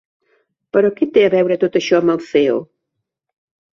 [0.77, 2.59] Però que té a veure tot això amb el CEO?